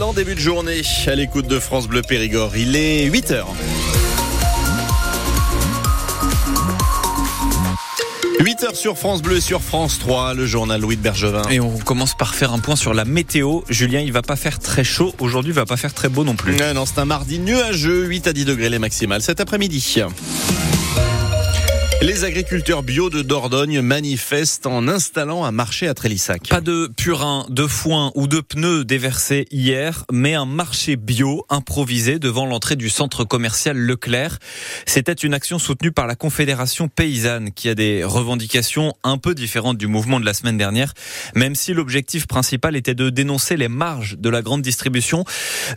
En 0.00 0.12
début 0.12 0.36
de 0.36 0.40
journée, 0.40 0.82
à 1.08 1.14
l'écoute 1.16 1.48
de 1.48 1.58
France 1.58 1.88
Bleu 1.88 2.02
Périgord, 2.02 2.56
il 2.56 2.76
est 2.76 3.10
8h. 3.10 3.42
8h 8.38 8.76
sur 8.76 8.96
France 8.96 9.22
Bleu 9.22 9.38
et 9.38 9.40
sur 9.40 9.60
France 9.60 9.98
3, 9.98 10.34
le 10.34 10.46
journal 10.46 10.80
Louis 10.80 10.96
de 10.96 11.02
Bergevin. 11.02 11.42
Et 11.50 11.58
on 11.58 11.76
commence 11.78 12.16
par 12.16 12.36
faire 12.36 12.52
un 12.52 12.60
point 12.60 12.76
sur 12.76 12.94
la 12.94 13.04
météo. 13.04 13.62
Julien, 13.68 13.98
il 13.98 14.12
va 14.12 14.22
pas 14.22 14.36
faire 14.36 14.60
très 14.60 14.84
chaud. 14.84 15.12
Aujourd'hui, 15.18 15.50
il 15.50 15.56
va 15.56 15.66
pas 15.66 15.76
faire 15.76 15.92
très 15.92 16.08
beau 16.08 16.22
non 16.22 16.36
plus. 16.36 16.56
Non, 16.56 16.74
non, 16.74 16.86
c'est 16.86 17.00
un 17.00 17.04
mardi 17.04 17.40
nuageux, 17.40 18.04
8 18.04 18.28
à 18.28 18.32
10 18.32 18.44
degrés 18.44 18.70
les 18.70 18.78
maximales 18.78 19.22
cet 19.22 19.40
après-midi. 19.40 20.04
Les 22.00 22.22
agriculteurs 22.22 22.84
bio 22.84 23.10
de 23.10 23.22
Dordogne 23.22 23.80
manifestent 23.80 24.68
en 24.68 24.86
installant 24.86 25.44
un 25.44 25.50
marché 25.50 25.88
à 25.88 25.94
Trélissac. 25.94 26.46
Pas 26.48 26.60
de 26.60 26.88
purin, 26.96 27.44
de 27.50 27.66
foin 27.66 28.12
ou 28.14 28.28
de 28.28 28.38
pneus 28.38 28.84
déversés 28.84 29.46
hier, 29.50 30.04
mais 30.12 30.34
un 30.34 30.44
marché 30.44 30.94
bio 30.94 31.44
improvisé 31.48 32.20
devant 32.20 32.46
l'entrée 32.46 32.76
du 32.76 32.88
centre 32.88 33.24
commercial 33.24 33.76
Leclerc. 33.76 34.38
C'était 34.86 35.12
une 35.12 35.34
action 35.34 35.58
soutenue 35.58 35.90
par 35.90 36.06
la 36.06 36.14
Confédération 36.14 36.86
paysanne 36.86 37.50
qui 37.50 37.68
a 37.68 37.74
des 37.74 38.04
revendications 38.04 38.94
un 39.02 39.18
peu 39.18 39.34
différentes 39.34 39.76
du 39.76 39.88
mouvement 39.88 40.20
de 40.20 40.24
la 40.24 40.34
semaine 40.34 40.56
dernière, 40.56 40.94
même 41.34 41.56
si 41.56 41.74
l'objectif 41.74 42.28
principal 42.28 42.76
était 42.76 42.94
de 42.94 43.10
dénoncer 43.10 43.56
les 43.56 43.68
marges 43.68 44.16
de 44.18 44.30
la 44.30 44.40
grande 44.40 44.62
distribution. 44.62 45.24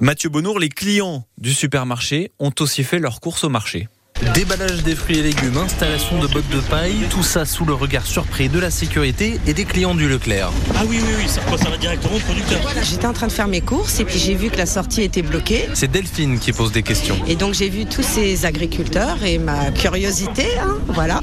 Mathieu 0.01 0.29
Bonour, 0.29 0.59
les 0.59 0.69
clients 0.69 1.25
du 1.39 1.51
supermarché 1.51 2.31
ont 2.37 2.53
aussi 2.59 2.83
fait 2.83 2.99
leur 2.99 3.21
course 3.21 3.43
au 3.43 3.49
marché. 3.49 3.87
Déballage 4.33 4.83
des 4.83 4.95
fruits 4.95 5.17
et 5.17 5.23
légumes, 5.23 5.57
installation 5.57 6.19
de 6.19 6.27
bottes 6.27 6.47
de 6.49 6.59
paille, 6.59 6.95
tout 7.09 7.23
ça 7.23 7.43
sous 7.43 7.65
le 7.65 7.73
regard 7.73 8.05
surpris 8.05 8.49
de 8.49 8.59
la 8.59 8.69
sécurité 8.69 9.39
et 9.47 9.53
des 9.53 9.65
clients 9.65 9.95
du 9.95 10.07
Leclerc. 10.07 10.51
Ah 10.75 10.83
oui, 10.87 10.99
oui, 11.01 11.13
oui, 11.17 11.27
ça, 11.27 11.41
ça 11.57 11.69
va 11.69 11.77
directement 11.77 12.15
au 12.15 12.19
producteur. 12.19 12.59
J'étais 12.83 13.07
en 13.07 13.13
train 13.13 13.27
de 13.27 13.31
faire 13.31 13.47
mes 13.47 13.61
courses 13.61 13.99
et 13.99 14.05
puis 14.05 14.19
j'ai 14.19 14.35
vu 14.35 14.49
que 14.49 14.57
la 14.57 14.67
sortie 14.67 15.01
était 15.01 15.23
bloquée. 15.23 15.67
C'est 15.73 15.89
Delphine 15.89 16.37
qui 16.39 16.53
pose 16.53 16.71
des 16.71 16.83
questions. 16.83 17.17
Et 17.27 17.35
donc 17.35 17.55
j'ai 17.55 17.67
vu 17.67 17.85
tous 17.85 18.03
ces 18.03 18.45
agriculteurs 18.45 19.23
et 19.25 19.39
ma 19.39 19.71
curiosité, 19.71 20.45
hein, 20.61 20.77
voilà. 20.87 21.19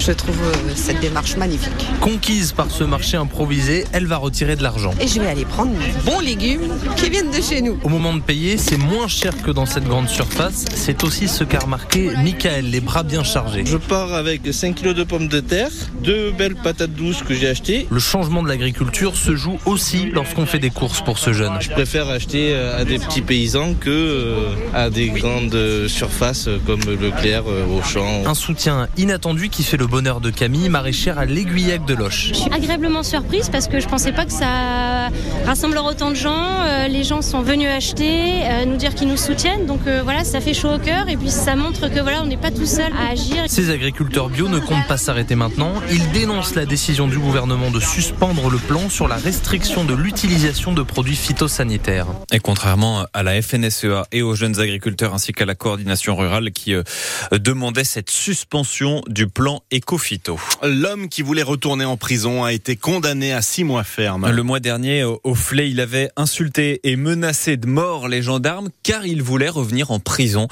Je 0.00 0.12
trouve 0.12 0.36
euh, 0.42 0.72
cette 0.74 1.00
démarche 1.00 1.36
magnifique. 1.36 1.86
Conquise 2.00 2.52
par 2.52 2.70
ce 2.70 2.82
marché 2.82 3.16
improvisé, 3.16 3.86
elle 3.92 4.06
va 4.06 4.16
retirer 4.16 4.56
de 4.56 4.64
l'argent. 4.64 4.92
Et 5.00 5.06
je 5.06 5.20
vais 5.20 5.28
aller 5.28 5.44
prendre 5.44 5.72
mes 5.72 5.92
bons 6.04 6.20
légumes 6.20 6.72
qui 6.96 7.08
viennent 7.08 7.30
de 7.30 7.40
chez 7.40 7.62
nous. 7.62 7.78
Au 7.84 7.88
moment 7.88 8.14
de 8.14 8.20
payer, 8.20 8.58
c'est 8.58 8.78
moins 8.78 9.06
cher 9.06 9.32
que 9.42 9.52
dans 9.52 9.66
cette 9.66 9.84
grande 9.84 10.08
surface. 10.08 10.64
C'est 10.74 11.04
aussi 11.04 11.28
ce 11.28 11.44
qu'a 11.44 11.60
remarqué 11.60 12.10
Michael, 12.32 12.70
les 12.70 12.80
bras 12.80 13.02
bien 13.02 13.22
chargés. 13.24 13.62
Je 13.66 13.76
pars 13.76 14.14
avec 14.14 14.40
5 14.50 14.74
kilos 14.74 14.94
de 14.94 15.04
pommes 15.04 15.28
de 15.28 15.40
terre, 15.40 15.68
deux 16.02 16.30
belles 16.30 16.54
patates 16.54 16.94
douces 16.94 17.22
que 17.22 17.34
j'ai 17.34 17.46
achetées. 17.46 17.86
Le 17.90 18.00
changement 18.00 18.42
de 18.42 18.48
l'agriculture 18.48 19.16
se 19.16 19.36
joue 19.36 19.58
aussi 19.66 20.06
lorsqu'on 20.06 20.46
fait 20.46 20.58
des 20.58 20.70
courses 20.70 21.02
pour 21.02 21.18
ce 21.18 21.34
jeune. 21.34 21.52
Je 21.60 21.68
préfère 21.70 22.08
acheter 22.08 22.54
euh, 22.54 22.80
à 22.80 22.86
des 22.86 22.98
petits 22.98 23.20
paysans 23.20 23.74
que 23.74 23.90
euh, 23.90 24.54
à 24.72 24.88
des 24.88 25.10
grandes 25.10 25.86
surfaces 25.88 26.48
comme 26.66 26.80
Leclerc, 26.80 27.44
euh, 27.48 27.78
Auchan. 27.78 28.22
Un 28.24 28.34
soutien 28.34 28.88
inattendu 28.96 29.50
qui 29.50 29.62
fait 29.62 29.76
le 29.76 29.86
bonheur 29.86 30.22
de 30.22 30.30
Camille, 30.30 30.70
maraîchère 30.70 31.18
à 31.18 31.26
l'Aiguillac 31.26 31.84
de 31.84 31.92
Loche. 31.94 32.28
Je 32.28 32.34
suis 32.34 32.52
agréablement 32.52 33.02
surprise 33.02 33.50
parce 33.50 33.68
que 33.68 33.78
je 33.78 33.88
pensais 33.88 34.12
pas 34.12 34.24
que 34.24 34.32
ça 34.32 35.10
rassemblera 35.44 35.90
autant 35.90 36.10
de 36.10 36.16
gens. 36.16 36.64
les 36.88 37.04
gens 37.04 37.20
sont 37.20 37.42
venus 37.42 37.68
acheter, 37.68 38.42
nous 38.66 38.76
dire 38.76 38.94
qu'ils 38.94 39.08
nous 39.08 39.18
soutiennent. 39.18 39.66
Donc 39.66 39.80
voilà, 40.04 40.24
ça 40.24 40.40
fait 40.40 40.54
chaud 40.54 40.70
au 40.70 40.78
cœur 40.78 41.10
et 41.10 41.18
puis 41.18 41.28
ça 41.28 41.56
montre 41.56 41.88
que 41.88 42.00
voilà, 42.00 42.21
on 42.22 42.26
n'est 42.26 42.36
pas 42.36 42.52
tout 42.52 42.66
seul 42.66 42.92
à 42.92 43.10
agir. 43.10 43.44
Ces 43.48 43.70
agriculteurs 43.70 44.28
bio 44.28 44.48
ne 44.48 44.60
comptent 44.60 44.86
pas 44.86 44.96
s'arrêter 44.96 45.34
maintenant. 45.34 45.74
Ils 45.90 46.12
dénoncent 46.12 46.54
la 46.54 46.66
décision 46.66 47.08
du 47.08 47.18
gouvernement 47.18 47.70
de 47.70 47.80
suspendre 47.80 48.48
le 48.48 48.58
plan 48.58 48.88
sur 48.88 49.08
la 49.08 49.16
restriction 49.16 49.84
de 49.84 49.94
l'utilisation 49.94 50.72
de 50.72 50.82
produits 50.82 51.16
phytosanitaires. 51.16 52.06
Et 52.30 52.38
contrairement 52.38 53.06
à 53.12 53.22
la 53.24 53.42
FNSEA 53.42 54.06
et 54.12 54.22
aux 54.22 54.36
jeunes 54.36 54.60
agriculteurs 54.60 55.14
ainsi 55.14 55.32
qu'à 55.32 55.44
la 55.44 55.56
coordination 55.56 56.16
rurale 56.16 56.52
qui 56.52 56.74
euh, 56.74 56.84
demandait 57.32 57.84
cette 57.84 58.10
suspension 58.10 59.02
du 59.08 59.26
plan 59.26 59.62
éco-phyto. 59.72 60.38
L'homme 60.62 61.08
qui 61.08 61.22
voulait 61.22 61.42
retourner 61.42 61.84
en 61.84 61.96
prison 61.96 62.44
a 62.44 62.52
été 62.52 62.76
condamné 62.76 63.32
à 63.32 63.42
six 63.42 63.64
mois 63.64 63.84
ferme. 63.84 64.30
Le 64.30 64.42
mois 64.42 64.60
dernier, 64.60 65.02
au 65.02 65.34
Flé, 65.34 65.68
il 65.68 65.80
avait 65.80 66.10
insulté 66.16 66.80
et 66.84 66.94
menacé 66.94 67.56
de 67.56 67.66
mort 67.66 68.06
les 68.06 68.22
gendarmes 68.22 68.68
car 68.84 69.06
il 69.06 69.22
voulait 69.22 69.48
revenir 69.48 69.90
en 69.90 69.98
prison 69.98 70.46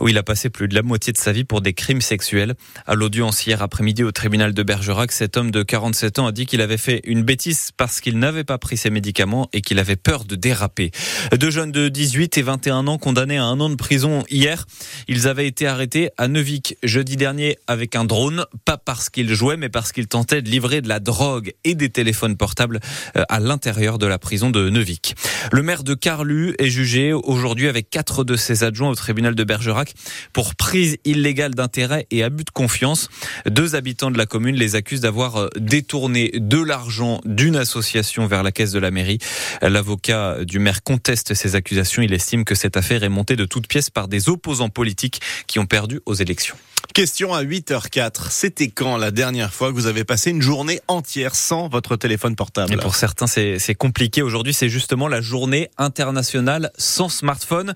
où 0.00 0.08
il 0.08 0.18
a 0.18 0.22
passé 0.22 0.50
plus 0.50 0.68
de 0.68 0.74
la 0.74 0.82
moitié 0.82 1.12
de 1.12 1.13
sa 1.18 1.32
vie 1.32 1.44
pour 1.44 1.60
des 1.60 1.72
crimes 1.72 2.00
sexuels. 2.00 2.54
À 2.86 2.94
l'audience 2.94 3.46
hier 3.46 3.62
après-midi 3.62 4.02
au 4.02 4.12
tribunal 4.12 4.54
de 4.54 4.62
Bergerac, 4.62 5.12
cet 5.12 5.36
homme 5.36 5.50
de 5.50 5.62
47 5.62 6.18
ans 6.18 6.26
a 6.26 6.32
dit 6.32 6.46
qu'il 6.46 6.60
avait 6.60 6.78
fait 6.78 7.00
une 7.04 7.22
bêtise 7.22 7.70
parce 7.76 8.00
qu'il 8.00 8.18
n'avait 8.18 8.44
pas 8.44 8.58
pris 8.58 8.76
ses 8.76 8.90
médicaments 8.90 9.48
et 9.52 9.60
qu'il 9.60 9.78
avait 9.78 9.96
peur 9.96 10.24
de 10.24 10.36
déraper. 10.36 10.90
Deux 11.36 11.50
jeunes 11.50 11.72
de 11.72 11.88
18 11.88 12.38
et 12.38 12.42
21 12.42 12.86
ans 12.86 12.98
condamnés 12.98 13.38
à 13.38 13.44
un 13.44 13.60
an 13.60 13.70
de 13.70 13.74
prison 13.74 14.24
hier. 14.30 14.66
Ils 15.08 15.28
avaient 15.28 15.46
été 15.46 15.66
arrêtés 15.66 16.10
à 16.16 16.28
Neuvik 16.28 16.76
jeudi 16.82 17.16
dernier 17.16 17.56
avec 17.66 17.96
un 17.96 18.04
drone, 18.04 18.44
pas 18.64 18.76
parce 18.76 19.10
qu'ils 19.10 19.32
jouaient, 19.34 19.56
mais 19.56 19.68
parce 19.68 19.92
qu'ils 19.92 20.08
tentaient 20.08 20.42
de 20.42 20.48
livrer 20.48 20.80
de 20.80 20.88
la 20.88 21.00
drogue 21.00 21.52
et 21.64 21.74
des 21.74 21.90
téléphones 21.90 22.36
portables 22.36 22.80
euh, 23.16 23.24
à 23.28 23.40
l'intérieur 23.40 23.98
de 23.98 24.06
la 24.06 24.18
prison 24.18 24.50
de 24.50 24.70
Neuvik. 24.70 25.14
Le 25.52 25.62
maire 25.62 25.84
de 25.84 25.94
Carlu 25.94 26.54
est 26.58 26.70
jugé 26.70 27.12
aujourd'hui 27.12 27.68
avec 27.68 27.90
quatre 27.90 28.24
de 28.24 28.36
ses 28.36 28.64
adjoints 28.64 28.90
au 28.90 28.94
tribunal 28.94 29.34
de 29.34 29.44
Bergerac 29.44 29.94
pour 30.32 30.54
prise 30.54 30.96
illégale 31.04 31.54
d'intérêt 31.54 32.06
et 32.10 32.22
abus 32.22 32.44
de 32.44 32.50
confiance. 32.50 33.08
Deux 33.46 33.74
habitants 33.74 34.10
de 34.10 34.18
la 34.18 34.26
commune 34.26 34.56
les 34.56 34.76
accusent 34.76 35.00
d'avoir 35.00 35.36
euh, 35.36 35.48
détourné 35.56 36.30
de 36.34 36.60
l'argent 36.62 37.20
d'une 37.24 37.56
association 37.56 38.26
vers 38.26 38.42
la 38.42 38.52
caisse 38.52 38.72
de 38.72 38.78
la 38.78 38.90
mairie. 38.90 39.18
L'avocat 39.62 40.44
du 40.44 40.58
maire 40.58 40.82
conteste 40.82 41.34
ces 41.34 41.54
accusations. 41.54 42.02
Il 42.02 42.12
estime 42.12 42.44
que 42.44 42.54
cette 42.54 42.76
affaire 42.76 43.04
est 43.04 43.08
montée 43.08 43.36
de 43.36 43.44
toutes 43.44 43.66
pièces 43.66 43.90
par 43.90 44.08
des 44.08 44.28
opposants 44.28 44.68
politiques 44.68 45.20
qui 45.46 45.58
ont 45.58 45.66
perdu 45.66 46.00
aux 46.06 46.14
élections. 46.14 46.56
Question 46.94 47.34
à 47.34 47.42
8h04. 47.42 48.30
C'était 48.30 48.68
quand 48.68 48.96
la 48.96 49.10
dernière 49.10 49.52
fois 49.52 49.70
que 49.70 49.74
vous 49.74 49.88
avez 49.88 50.04
passé 50.04 50.30
une 50.30 50.40
journée 50.40 50.80
entière 50.86 51.34
sans 51.34 51.66
votre 51.66 51.96
téléphone 51.96 52.36
portable 52.36 52.76
pour 52.76 52.94
certains, 52.94 53.26
c'est 53.26 53.74
compliqué. 53.74 54.22
Aujourd'hui, 54.22 54.54
c'est 54.54 54.68
justement 54.68 55.08
la 55.08 55.20
journée 55.20 55.70
internationale 55.76 56.70
sans 56.78 57.08
smartphone. 57.08 57.74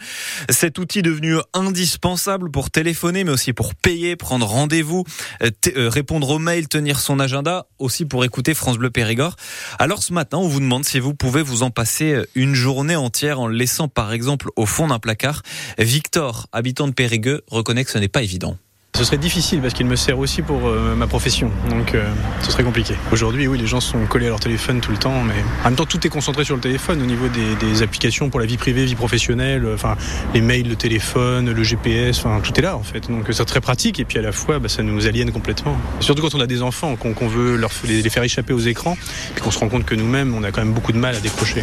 Cet 0.50 0.78
outil 0.78 1.02
devenu 1.02 1.34
indispensable 1.52 2.52
pour 2.52 2.70
téléphoner, 2.70 3.24
mais 3.24 3.32
aussi 3.32 3.52
pour 3.52 3.74
payer, 3.74 4.14
prendre 4.14 4.46
rendez-vous, 4.46 5.02
euh, 5.42 5.50
répondre 5.90 6.30
aux 6.30 6.38
mails, 6.38 6.68
tenir 6.68 7.00
son 7.00 7.18
agenda, 7.18 7.66
aussi 7.80 8.04
pour 8.04 8.24
écouter 8.24 8.54
France 8.54 8.78
Bleu 8.78 8.90
Périgord. 8.90 9.34
Alors 9.80 10.04
ce 10.04 10.12
matin, 10.12 10.38
on 10.38 10.46
vous 10.46 10.60
demande 10.60 10.84
si 10.84 11.00
vous 11.00 11.14
pouvez 11.14 11.42
vous 11.42 11.64
en 11.64 11.70
passer 11.70 12.22
une 12.36 12.54
journée 12.54 12.94
entière 12.94 13.40
en 13.40 13.48
le 13.48 13.56
laissant 13.56 13.88
par 13.88 14.12
exemple 14.12 14.50
au 14.54 14.64
fond 14.64 14.86
d'un 14.86 15.00
placard. 15.00 15.42
Victor, 15.76 16.46
habitant 16.52 16.86
de 16.86 16.92
Périgueux, 16.92 17.42
reconnaît 17.48 17.84
que 17.84 17.90
ce 17.90 17.98
n'est 17.98 18.06
pas 18.06 18.22
évident. 18.22 18.56
Ce 18.98 19.04
serait 19.04 19.16
difficile 19.16 19.60
parce 19.60 19.74
qu'il 19.74 19.86
me 19.86 19.94
sert 19.94 20.18
aussi 20.18 20.42
pour 20.42 20.66
euh, 20.66 20.96
ma 20.96 21.06
profession, 21.06 21.52
donc 21.70 21.94
euh, 21.94 22.04
ce 22.42 22.50
serait 22.50 22.64
compliqué. 22.64 22.94
Aujourd'hui, 23.12 23.46
oui, 23.46 23.56
les 23.56 23.68
gens 23.68 23.78
sont 23.78 24.04
collés 24.06 24.26
à 24.26 24.30
leur 24.30 24.40
téléphone 24.40 24.80
tout 24.80 24.90
le 24.90 24.96
temps, 24.96 25.22
mais 25.22 25.34
en 25.62 25.66
même 25.66 25.76
temps, 25.76 25.86
tout 25.86 26.04
est 26.04 26.10
concentré 26.10 26.42
sur 26.42 26.56
le 26.56 26.60
téléphone 26.60 27.00
au 27.00 27.06
niveau 27.06 27.28
des, 27.28 27.82
applications 27.84 28.28
pour 28.28 28.40
la 28.40 28.46
vie 28.46 28.56
privée, 28.56 28.84
vie 28.86 28.96
professionnelle, 28.96 29.64
euh, 29.64 29.76
enfin 29.76 29.96
les 30.34 30.40
mails, 30.40 30.68
le 30.68 30.74
téléphone, 30.74 31.48
le 31.48 31.62
GPS, 31.62 32.18
enfin 32.18 32.40
tout 32.40 32.52
est 32.58 32.62
là 32.62 32.76
en 32.76 32.82
fait. 32.82 33.08
Donc 33.08 33.26
c'est 33.30 33.44
très 33.44 33.60
pratique 33.60 34.00
et 34.00 34.04
puis 34.04 34.18
à 34.18 34.22
la 34.22 34.32
fois, 34.32 34.58
bah, 34.58 34.68
ça 34.68 34.82
nous 34.82 35.06
aliène 35.06 35.30
complètement. 35.30 35.76
Surtout 36.00 36.22
quand 36.22 36.34
on 36.34 36.40
a 36.40 36.48
des 36.48 36.62
enfants, 36.62 36.96
qu'on 36.96 37.28
veut 37.28 37.56
les, 37.84 38.02
les 38.02 38.10
faire 38.10 38.24
échapper 38.24 38.52
aux 38.52 38.58
écrans, 38.58 38.98
puis 39.36 39.44
qu'on 39.44 39.52
se 39.52 39.60
rend 39.60 39.68
compte 39.68 39.84
que 39.84 39.94
nous-mêmes, 39.94 40.34
on 40.34 40.42
a 40.42 40.50
quand 40.50 40.60
même 40.60 40.74
beaucoup 40.74 40.90
de 40.90 40.98
mal 40.98 41.14
à 41.14 41.20
décrocher. 41.20 41.62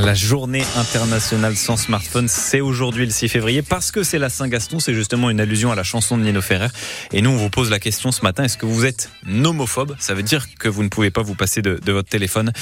La 0.00 0.12
journée 0.12 0.64
internationale 0.76 1.56
sans 1.56 1.76
smartphone, 1.76 2.26
c'est 2.26 2.60
aujourd'hui 2.60 3.06
le 3.06 3.12
6 3.12 3.28
février 3.28 3.62
parce 3.62 3.92
que 3.92 4.02
c'est 4.02 4.18
la 4.18 4.28
Saint-Gaston, 4.28 4.80
c'est 4.80 4.92
justement 4.92 5.30
une 5.30 5.40
allusion 5.40 5.70
à 5.70 5.76
la 5.76 5.84
chanson 5.84 6.18
de 6.18 6.24
Nino 6.24 6.40
Ferrer. 6.42 6.66
Et 7.12 7.22
nous, 7.22 7.30
on 7.30 7.36
vous 7.36 7.48
pose 7.48 7.70
la 7.70 7.78
question 7.78 8.10
ce 8.10 8.22
matin, 8.22 8.42
est-ce 8.42 8.58
que 8.58 8.66
vous 8.66 8.84
êtes 8.84 9.10
nomophobe 9.24 9.94
Ça 10.00 10.14
veut 10.14 10.24
dire 10.24 10.48
que 10.58 10.68
vous 10.68 10.82
ne 10.82 10.88
pouvez 10.88 11.12
pas 11.12 11.22
vous 11.22 11.36
passer 11.36 11.62
de, 11.62 11.78
votre 11.92 12.08
téléphone. 12.08 12.52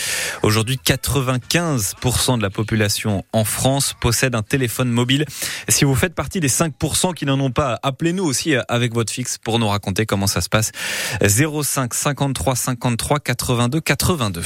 Aujourd'hui, 0.42 0.78
95% 0.84 2.36
de 2.36 2.42
la 2.42 2.50
population 2.50 3.24
en 3.32 3.44
France 3.44 3.94
possède 3.98 4.34
un 4.34 4.42
téléphone 4.42 4.90
mobile. 4.90 5.24
Si 5.70 5.86
vous 5.86 5.94
faites 5.94 6.14
partie 6.14 6.38
des 6.38 6.50
5% 6.50 7.14
qui 7.14 7.24
n'en 7.24 7.40
ont 7.40 7.50
pas, 7.50 7.80
appelez-nous 7.82 8.24
aussi 8.24 8.54
avec 8.68 8.92
votre 8.92 9.10
fixe 9.10 9.38
pour 9.38 9.58
nous 9.58 9.68
raconter 9.68 10.04
comment 10.04 10.26
ça 10.26 10.42
se 10.42 10.50
passe. 10.50 10.70
05 11.22 11.94
53 11.94 12.56
53 12.56 13.20
82 13.20 13.80
82. 13.80 14.42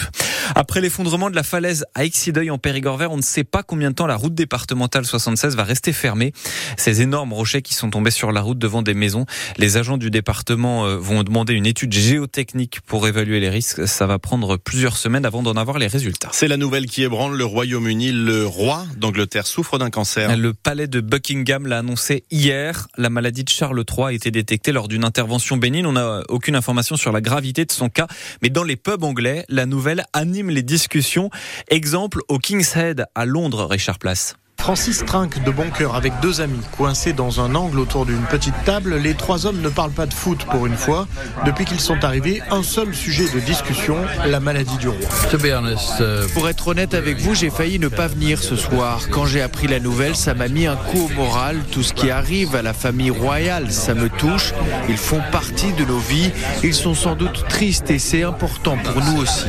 Après 0.54 0.80
l'effondrement 0.80 1.30
de 1.30 1.34
la 1.34 1.42
falaise 1.42 1.84
à 1.96 2.04
Exideuil 2.04 2.50
en 2.50 2.58
Périgord, 2.76 3.00
on 3.10 3.16
ne 3.16 3.22
sait 3.22 3.42
pas 3.42 3.62
combien 3.62 3.88
de 3.88 3.94
temps 3.94 4.06
la 4.06 4.16
route 4.16 4.34
départementale 4.34 5.06
76 5.06 5.56
va 5.56 5.64
rester 5.64 5.94
fermée. 5.94 6.34
Ces 6.76 7.00
énormes 7.00 7.32
rochers 7.32 7.62
qui 7.62 7.72
sont 7.72 7.88
tombés 7.88 8.10
sur 8.10 8.32
la 8.32 8.42
route 8.42 8.58
devant 8.58 8.82
des 8.82 8.92
maisons, 8.92 9.24
les 9.56 9.78
agents 9.78 9.96
du 9.96 10.10
département 10.10 10.84
euh, 10.84 10.98
vont 10.98 11.22
demander 11.22 11.54
une 11.54 11.64
étude 11.64 11.94
géotechnique 11.94 12.82
pour 12.82 13.08
évaluer 13.08 13.40
les 13.40 13.48
risques. 13.48 13.88
Ça 13.88 14.06
va 14.06 14.18
prendre 14.18 14.58
plusieurs 14.58 14.98
semaines 14.98 15.24
avant 15.24 15.42
d'en 15.42 15.54
avoir 15.56 15.78
les 15.78 15.86
résultats. 15.86 16.28
C'est 16.32 16.48
la 16.48 16.58
nouvelle 16.58 16.84
qui 16.84 17.02
ébranle 17.02 17.34
le 17.34 17.46
Royaume-Uni. 17.46 18.12
Le 18.12 18.44
roi 18.44 18.84
d'Angleterre 18.98 19.46
souffre 19.46 19.78
d'un 19.78 19.88
cancer. 19.88 20.36
Le 20.36 20.52
palais 20.52 20.86
de 20.86 21.00
Buckingham 21.00 21.66
l'a 21.66 21.78
annoncé 21.78 22.24
hier. 22.30 22.88
La 22.98 23.08
maladie 23.08 23.44
de 23.44 23.48
Charles 23.48 23.82
III 23.90 24.08
a 24.08 24.12
été 24.12 24.30
détectée 24.30 24.72
lors 24.72 24.88
d'une 24.88 25.04
intervention 25.04 25.56
bénigne. 25.56 25.86
On 25.86 25.92
n'a 25.92 26.24
aucune 26.28 26.56
information 26.56 26.96
sur 26.96 27.10
la 27.10 27.22
gravité 27.22 27.64
de 27.64 27.72
son 27.72 27.88
cas, 27.88 28.06
mais 28.42 28.50
dans 28.50 28.64
les 28.64 28.76
pubs 28.76 29.02
anglais, 29.02 29.46
la 29.48 29.64
nouvelle 29.64 30.04
anime 30.12 30.50
les 30.50 30.62
discussions. 30.62 31.30
Exemple 31.70 32.20
au 32.28 32.38
King's 32.38 32.65
Head 32.74 33.06
à 33.14 33.24
Londres, 33.24 33.66
Richard 33.66 33.98
Place. 33.98 34.34
Francis 34.60 35.04
trinque 35.04 35.44
de 35.44 35.50
bon 35.52 35.70
cœur 35.70 35.94
avec 35.94 36.12
deux 36.20 36.40
amis, 36.40 36.60
coincés 36.76 37.12
dans 37.12 37.40
un 37.40 37.54
angle 37.54 37.78
autour 37.78 38.04
d'une 38.04 38.22
petite 38.22 38.54
table. 38.64 38.96
Les 38.96 39.14
trois 39.14 39.46
hommes 39.46 39.60
ne 39.60 39.68
parlent 39.68 39.92
pas 39.92 40.06
de 40.06 40.14
foot 40.14 40.44
pour 40.50 40.66
une 40.66 40.76
fois. 40.76 41.06
Depuis 41.44 41.64
qu'ils 41.64 41.78
sont 41.78 42.02
arrivés, 42.02 42.42
un 42.50 42.64
seul 42.64 42.92
sujet 42.92 43.28
de 43.32 43.38
discussion, 43.38 43.96
la 44.26 44.40
maladie 44.40 44.76
du 44.78 44.88
roi. 44.88 44.98
Pour 46.34 46.48
être 46.48 46.66
honnête 46.68 46.94
avec 46.94 47.18
vous, 47.18 47.34
j'ai 47.34 47.50
failli 47.50 47.78
ne 47.78 47.86
pas 47.86 48.08
venir 48.08 48.42
ce 48.42 48.56
soir. 48.56 49.02
Quand 49.10 49.24
j'ai 49.24 49.40
appris 49.40 49.68
la 49.68 49.78
nouvelle, 49.78 50.16
ça 50.16 50.34
m'a 50.34 50.48
mis 50.48 50.66
un 50.66 50.74
coup 50.74 51.08
au 51.12 51.14
moral. 51.14 51.60
Tout 51.70 51.84
ce 51.84 51.92
qui 51.92 52.10
arrive 52.10 52.56
à 52.56 52.62
la 52.62 52.72
famille 52.72 53.10
royale, 53.10 53.70
ça 53.70 53.94
me 53.94 54.08
touche. 54.08 54.52
Ils 54.88 54.96
font 54.96 55.22
partie 55.30 55.74
de 55.74 55.84
nos 55.84 55.98
vies. 55.98 56.32
Ils 56.64 56.74
sont 56.74 56.94
sans 56.94 57.14
doute 57.14 57.44
tristes 57.48 57.90
et 57.90 58.00
c'est 58.00 58.24
important 58.24 58.76
pour 58.78 59.00
nous 59.04 59.20
aussi. 59.20 59.46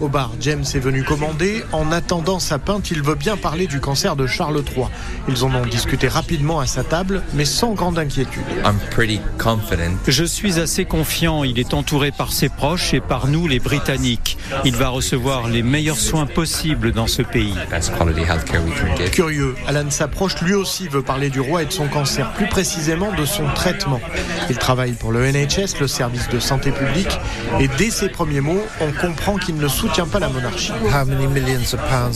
Au 0.00 0.08
bar, 0.08 0.30
James 0.40 0.64
est 0.74 0.78
venu 0.80 1.04
commander. 1.04 1.62
En 1.72 1.92
attendant 1.92 2.38
sa 2.38 2.58
pinte, 2.58 2.90
il 2.90 3.02
veut 3.02 3.16
bien 3.16 3.36
parler 3.36 3.66
du 3.72 3.80
cancer 3.80 4.16
de 4.16 4.26
Charles 4.26 4.62
III. 4.76 4.86
Ils 5.28 5.44
en 5.44 5.54
ont 5.54 5.64
discuté 5.64 6.06
rapidement 6.06 6.60
à 6.60 6.66
sa 6.66 6.84
table, 6.84 7.22
mais 7.32 7.46
sans 7.46 7.72
grande 7.72 7.98
inquiétude. 7.98 8.42
Je 10.06 10.24
suis 10.24 10.60
assez 10.60 10.84
confiant. 10.84 11.42
Il 11.42 11.58
est 11.58 11.72
entouré 11.72 12.10
par 12.10 12.32
ses 12.32 12.50
proches 12.50 12.92
et 12.92 13.00
par 13.00 13.28
nous, 13.28 13.48
les 13.48 13.60
Britanniques. 13.60 14.36
Il 14.66 14.76
va 14.76 14.90
recevoir 14.90 15.48
les 15.48 15.62
meilleurs 15.62 15.96
soins 15.96 16.26
possibles 16.26 16.92
dans 16.92 17.06
ce 17.06 17.22
pays. 17.22 17.54
Curieux, 19.10 19.54
Alan 19.66 19.90
s'approche, 19.90 20.38
lui 20.42 20.52
aussi 20.52 20.88
veut 20.88 21.02
parler 21.02 21.30
du 21.30 21.40
roi 21.40 21.62
et 21.62 21.66
de 21.66 21.72
son 21.72 21.88
cancer, 21.88 22.30
plus 22.32 22.48
précisément 22.48 23.12
de 23.12 23.24
son 23.24 23.46
traitement. 23.54 24.00
Il 24.50 24.58
travaille 24.58 24.92
pour 24.92 25.12
le 25.12 25.32
NHS, 25.32 25.80
le 25.80 25.88
service 25.88 26.28
de 26.28 26.38
santé 26.38 26.72
publique, 26.72 27.18
et 27.58 27.68
dès 27.78 27.90
ses 27.90 28.10
premiers 28.10 28.42
mots, 28.42 28.62
on 28.82 28.92
comprend 28.92 29.36
qu'il 29.36 29.56
ne 29.56 29.68
soutient 29.68 30.06
pas 30.06 30.18
la 30.18 30.28
monarchie. 30.28 30.72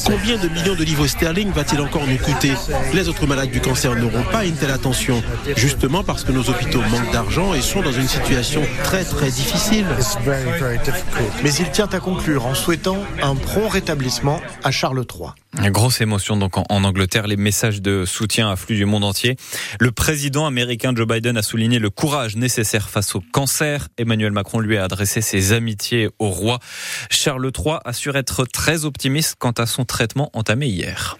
Combien 0.04 0.36
de 0.36 0.48
millions 0.48 0.74
de 0.74 0.84
livres 0.84 1.06
sterling 1.06 1.45
va-t-il 1.50 1.80
encore 1.80 2.06
nous 2.06 2.18
coûter 2.18 2.52
Les 2.94 3.08
autres 3.08 3.26
malades 3.26 3.50
du 3.50 3.60
cancer 3.60 3.94
n'auront 3.94 4.22
pas 4.32 4.44
une 4.44 4.54
telle 4.54 4.70
attention, 4.70 5.22
justement 5.56 6.02
parce 6.02 6.24
que 6.24 6.32
nos 6.32 6.48
hôpitaux 6.48 6.82
manquent 6.90 7.12
d'argent 7.12 7.54
et 7.54 7.60
sont 7.60 7.82
dans 7.82 7.92
une 7.92 8.08
situation 8.08 8.62
très 8.84 9.04
très 9.04 9.30
difficile. 9.30 9.86
Mais 11.42 11.52
il 11.54 11.70
tient 11.70 11.88
à 11.92 12.00
conclure 12.00 12.46
en 12.46 12.54
souhaitant 12.54 12.98
un 13.22 13.34
prompt 13.34 13.68
rétablissement 13.68 14.40
à 14.64 14.70
Charles 14.70 15.04
III. 15.12 15.30
Grosse 15.70 16.00
émotion 16.00 16.36
donc 16.36 16.58
en, 16.58 16.64
en, 16.68 16.84
Angleterre, 16.84 17.26
les 17.26 17.36
messages 17.36 17.80
de 17.80 18.04
soutien 18.04 18.50
affluent 18.50 18.76
du 18.76 18.84
monde 18.84 19.04
entier. 19.04 19.36
Le 19.80 19.90
président 19.90 20.46
américain 20.46 20.92
Joe 20.94 21.06
Biden 21.06 21.36
a 21.36 21.42
souligné 21.42 21.78
le 21.78 21.90
courage 21.90 22.36
nécessaire 22.36 22.88
face 22.88 23.14
au 23.14 23.22
cancer. 23.32 23.88
Emmanuel 23.96 24.32
Macron 24.32 24.60
lui 24.60 24.76
a 24.76 24.84
adressé 24.84 25.22
ses 25.22 25.52
amitiés 25.52 26.08
au 26.18 26.28
roi. 26.28 26.58
Charles 27.10 27.50
III 27.56 27.76
assure 27.84 28.16
être 28.16 28.44
très 28.44 28.84
optimiste 28.84 29.36
quant 29.38 29.52
à 29.52 29.66
son 29.66 29.84
traitement 29.84 30.30
entamé 30.34 30.66
hier. 30.66 31.18